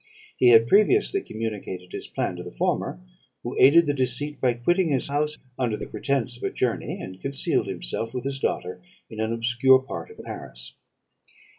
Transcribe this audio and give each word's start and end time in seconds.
He 0.35 0.47
had 0.49 0.65
previously 0.65 1.21
communicated 1.21 1.91
his 1.91 2.07
plan 2.07 2.35
to 2.37 2.41
the 2.41 2.49
former, 2.51 2.99
who 3.43 3.55
aided 3.59 3.85
the 3.85 3.93
deceit 3.93 4.41
by 4.41 4.55
quitting 4.55 4.89
his 4.91 5.09
house, 5.09 5.37
under 5.59 5.77
the 5.77 5.85
pretence 5.85 6.35
of 6.37 6.41
a 6.43 6.49
journey, 6.49 6.99
and 6.99 7.21
concealed 7.21 7.67
himself, 7.67 8.11
with 8.11 8.23
his 8.23 8.39
daughter, 8.39 8.81
in 9.11 9.19
an 9.19 9.31
obscure 9.31 9.77
part 9.77 10.09
of 10.09 10.17
Paris. 10.25 10.73